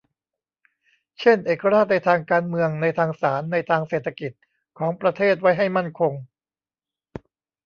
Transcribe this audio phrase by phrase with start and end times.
[1.19, 4.31] เช่น เอกราชในทางการเมือง ในทางศาล ในทางเศรษฐกิจ
[4.79, 6.13] ของประเทศไว้ให้มั่นคง